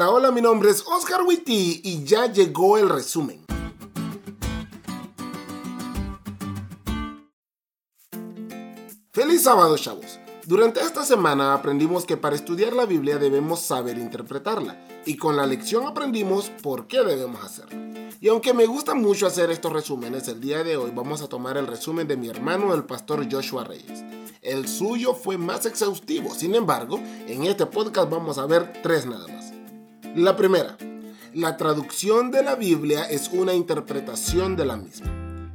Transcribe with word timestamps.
Hola, 0.00 0.12
hola, 0.12 0.30
mi 0.30 0.40
nombre 0.40 0.70
es 0.70 0.82
Oscar 0.86 1.24
Witty 1.26 1.82
y 1.84 2.04
ya 2.04 2.24
llegó 2.24 2.78
el 2.78 2.88
resumen. 2.88 3.44
Feliz 9.12 9.42
sábado, 9.42 9.76
chavos. 9.76 10.18
Durante 10.46 10.80
esta 10.80 11.04
semana 11.04 11.52
aprendimos 11.52 12.06
que 12.06 12.16
para 12.16 12.34
estudiar 12.34 12.72
la 12.72 12.86
Biblia 12.86 13.18
debemos 13.18 13.60
saber 13.60 13.98
interpretarla 13.98 14.82
y 15.04 15.18
con 15.18 15.36
la 15.36 15.46
lección 15.46 15.86
aprendimos 15.86 16.50
por 16.62 16.86
qué 16.86 17.02
debemos 17.02 17.44
hacerlo. 17.44 17.78
Y 18.22 18.28
aunque 18.28 18.54
me 18.54 18.64
gusta 18.64 18.94
mucho 18.94 19.26
hacer 19.26 19.50
estos 19.50 19.70
resúmenes, 19.70 20.28
el 20.28 20.40
día 20.40 20.64
de 20.64 20.78
hoy 20.78 20.92
vamos 20.94 21.20
a 21.20 21.28
tomar 21.28 21.58
el 21.58 21.66
resumen 21.66 22.08
de 22.08 22.16
mi 22.16 22.30
hermano 22.30 22.72
el 22.72 22.84
pastor 22.84 23.30
Joshua 23.30 23.64
Reyes. 23.64 24.02
El 24.40 24.66
suyo 24.66 25.12
fue 25.12 25.36
más 25.36 25.66
exhaustivo, 25.66 26.34
sin 26.34 26.54
embargo, 26.54 26.98
en 27.26 27.44
este 27.44 27.66
podcast 27.66 28.08
vamos 28.08 28.38
a 28.38 28.46
ver 28.46 28.80
tres 28.82 29.04
nada 29.04 29.28
más. 29.28 29.49
La 30.16 30.34
primera, 30.34 30.76
la 31.34 31.56
traducción 31.56 32.32
de 32.32 32.42
la 32.42 32.56
Biblia 32.56 33.04
es 33.04 33.30
una 33.32 33.54
interpretación 33.54 34.56
de 34.56 34.64
la 34.64 34.76
misma. 34.76 35.06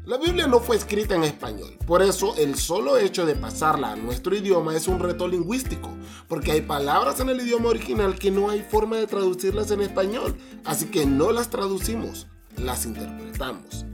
La 0.05 0.17
Biblia 0.17 0.47
no 0.47 0.61
fue 0.61 0.77
escrita 0.77 1.13
en 1.13 1.25
español, 1.25 1.77
por 1.85 2.01
eso 2.01 2.35
el 2.37 2.55
solo 2.55 2.97
hecho 2.97 3.25
de 3.25 3.35
pasarla 3.35 3.91
a 3.91 3.95
nuestro 3.97 4.33
idioma 4.33 4.73
es 4.73 4.87
un 4.87 4.99
reto 4.99 5.27
lingüístico, 5.27 5.89
porque 6.29 6.53
hay 6.53 6.61
palabras 6.61 7.19
en 7.19 7.27
el 7.27 7.41
idioma 7.41 7.67
original 7.67 8.17
que 8.17 8.31
no 8.31 8.49
hay 8.49 8.61
forma 8.61 8.95
de 8.95 9.07
traducirlas 9.07 9.71
en 9.71 9.81
español, 9.81 10.37
así 10.63 10.85
que 10.85 11.05
no 11.05 11.33
las 11.33 11.49
traducimos, 11.49 12.27
las 12.55 12.85
interpretamos. 12.85 13.85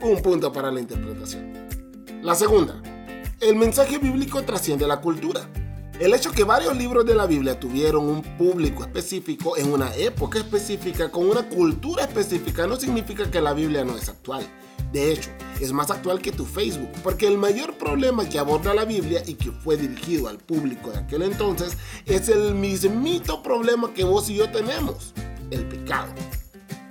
Un 0.00 0.22
punto 0.22 0.50
para 0.50 0.70
la 0.72 0.80
interpretación. 0.80 1.52
La 2.22 2.34
segunda, 2.34 2.80
el 3.40 3.56
mensaje 3.56 3.98
bíblico 3.98 4.42
trasciende 4.44 4.86
la 4.86 5.02
cultura. 5.02 5.46
El 6.00 6.12
hecho 6.12 6.32
que 6.32 6.42
varios 6.42 6.76
libros 6.76 7.06
de 7.06 7.14
la 7.14 7.24
Biblia 7.24 7.60
tuvieron 7.60 8.08
un 8.08 8.20
público 8.36 8.82
específico 8.82 9.56
en 9.56 9.72
una 9.72 9.94
época 9.94 10.40
específica 10.40 11.08
con 11.08 11.30
una 11.30 11.48
cultura 11.48 12.02
específica 12.02 12.66
no 12.66 12.74
significa 12.74 13.30
que 13.30 13.40
la 13.40 13.52
Biblia 13.52 13.84
no 13.84 13.96
es 13.96 14.08
actual. 14.08 14.44
De 14.92 15.12
hecho, 15.12 15.30
es 15.60 15.72
más 15.72 15.92
actual 15.92 16.20
que 16.20 16.32
tu 16.32 16.46
Facebook, 16.46 16.90
porque 17.04 17.28
el 17.28 17.38
mayor 17.38 17.78
problema 17.78 18.28
que 18.28 18.40
aborda 18.40 18.74
la 18.74 18.84
Biblia 18.84 19.22
y 19.24 19.34
que 19.34 19.52
fue 19.52 19.76
dirigido 19.76 20.26
al 20.26 20.38
público 20.38 20.90
de 20.90 20.98
aquel 20.98 21.22
entonces 21.22 21.76
es 22.06 22.28
el 22.28 22.56
mismito 22.56 23.40
problema 23.44 23.94
que 23.94 24.02
vos 24.02 24.28
y 24.28 24.34
yo 24.34 24.50
tenemos, 24.50 25.14
el 25.52 25.64
pecado. 25.68 26.12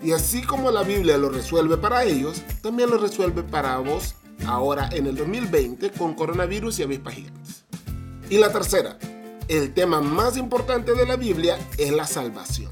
Y 0.01 0.13
así 0.13 0.43
como 0.43 0.71
la 0.71 0.83
Biblia 0.83 1.17
lo 1.17 1.27
resuelve 1.27 1.75
para 1.75 2.05
ellos, 2.05 2.41
también 2.61 2.89
lo 2.89 2.97
resuelve 2.97 3.43
para 3.43 3.77
vos 3.79 4.15
ahora 4.45 4.87
en 4.93 5.07
el 5.07 5.17
2020 5.17 5.91
con 5.91 6.13
coronavirus 6.13 6.79
y 6.79 6.83
avispas 6.83 7.15
gigantes. 7.15 7.62
Y 8.29 8.37
la 8.37 8.51
tercera, 8.51 8.97
el 9.47 9.73
tema 9.73 10.01
más 10.01 10.37
importante 10.37 10.93
de 10.95 11.05
la 11.05 11.17
Biblia 11.17 11.57
es 11.77 11.91
la 11.91 12.07
salvación. 12.07 12.71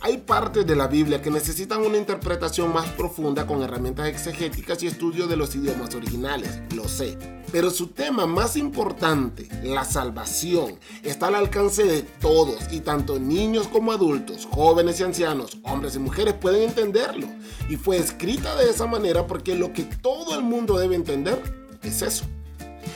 Hay 0.00 0.18
partes 0.18 0.66
de 0.66 0.76
la 0.76 0.86
Biblia 0.86 1.20
que 1.20 1.30
necesitan 1.30 1.82
una 1.82 1.98
interpretación 1.98 2.72
más 2.72 2.88
profunda 2.92 3.46
con 3.46 3.62
herramientas 3.62 4.08
exegéticas 4.08 4.82
y 4.82 4.86
estudio 4.86 5.26
de 5.26 5.36
los 5.36 5.54
idiomas 5.54 5.94
originales, 5.94 6.60
lo 6.74 6.88
sé. 6.88 7.18
Pero 7.52 7.70
su 7.70 7.88
tema 7.88 8.24
más 8.24 8.56
importante, 8.56 9.48
la 9.62 9.84
salvación, 9.84 10.78
está 11.02 11.26
al 11.26 11.34
alcance 11.34 11.84
de 11.84 12.02
todos 12.02 12.72
y 12.72 12.80
tanto 12.80 13.18
niños 13.18 13.68
como 13.68 13.92
adultos, 13.92 14.46
jóvenes 14.50 15.00
y 15.00 15.02
ancianos, 15.02 15.58
hombres 15.64 15.96
y 15.96 15.98
mujeres 15.98 16.34
pueden 16.34 16.68
entenderlo. 16.68 17.26
Y 17.68 17.76
fue 17.76 17.98
escrita 17.98 18.54
de 18.56 18.70
esa 18.70 18.86
manera 18.86 19.26
porque 19.26 19.54
lo 19.54 19.72
que 19.72 19.82
todo 19.82 20.36
el 20.36 20.44
mundo 20.44 20.78
debe 20.78 20.94
entender 20.94 21.42
es 21.82 22.02
eso. 22.02 22.24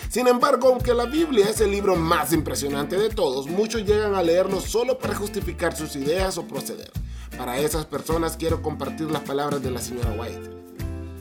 Sin 0.08 0.28
embargo, 0.28 0.68
aunque 0.68 0.94
la 0.94 1.06
Biblia 1.06 1.48
es 1.48 1.60
el 1.60 1.70
libro 1.70 1.96
más 1.96 2.32
impresionante 2.32 2.96
de 2.96 3.08
todos, 3.10 3.46
muchos 3.46 3.84
llegan 3.84 4.14
a 4.14 4.22
leerlo 4.22 4.60
solo 4.60 4.98
para 4.98 5.14
justificar 5.14 5.76
sus 5.76 5.96
ideas 5.96 6.38
o 6.38 6.46
proceder. 6.46 6.90
Para 7.36 7.58
esas 7.58 7.86
personas 7.86 8.36
quiero 8.36 8.62
compartir 8.62 9.10
las 9.10 9.22
palabras 9.22 9.62
de 9.62 9.70
la 9.70 9.80
señora 9.80 10.14
White. 10.18 10.50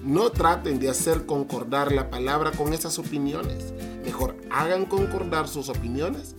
No 0.03 0.31
traten 0.31 0.79
de 0.79 0.89
hacer 0.89 1.25
concordar 1.25 1.91
la 1.91 2.09
palabra 2.09 2.51
con 2.51 2.73
esas 2.73 2.97
opiniones. 2.99 3.73
Mejor 4.03 4.35
hagan 4.49 4.85
concordar 4.85 5.47
sus 5.47 5.69
opiniones 5.69 6.35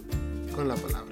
con 0.55 0.69
la 0.69 0.75
palabra. 0.75 1.12